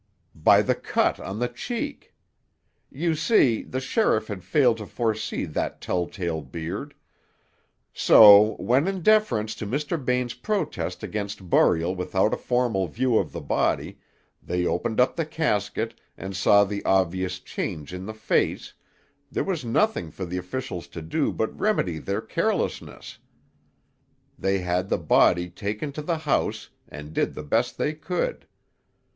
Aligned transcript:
"By 0.33 0.63
the 0.63 0.73
cut 0.73 1.19
on 1.19 1.37
the 1.37 1.47
cheek. 1.47 2.15
You 2.89 3.13
see, 3.13 3.61
the 3.61 3.79
sheriff 3.79 4.29
had 4.29 4.43
failed 4.43 4.77
to 4.77 4.87
foresee 4.87 5.45
that 5.45 5.79
telltale 5.79 6.41
beard. 6.41 6.95
So, 7.93 8.55
when 8.55 8.87
in 8.87 9.03
deference 9.03 9.53
to 9.53 9.67
Mr. 9.67 10.03
Bain's 10.03 10.33
protest 10.33 11.03
against 11.03 11.51
burial 11.51 11.93
without 11.93 12.33
a 12.33 12.37
formal 12.37 12.87
view 12.87 13.19
of 13.19 13.31
the 13.31 13.41
body, 13.41 13.99
they 14.41 14.65
opened 14.65 14.99
up 14.99 15.15
the 15.15 15.23
casket 15.23 15.93
and 16.17 16.35
saw 16.35 16.63
the 16.63 16.83
obvious 16.83 17.37
change 17.39 17.93
in 17.93 18.07
the 18.07 18.15
face, 18.15 18.73
there 19.31 19.43
was 19.43 19.63
nothing 19.63 20.09
for 20.09 20.25
the 20.25 20.37
officials 20.37 20.87
to 20.87 21.03
do 21.03 21.31
but 21.31 21.59
remedy 21.59 21.99
their 21.99 22.21
carelessness. 22.21 23.19
They 24.39 24.61
had 24.61 24.89
the 24.89 24.97
body 24.97 25.47
taken 25.51 25.91
to 25.91 26.01
the 26.01 26.17
house, 26.17 26.71
and 26.89 27.13
did 27.13 27.35
the 27.35 27.43
best 27.43 27.77
they 27.77 27.93
could. 27.93 28.47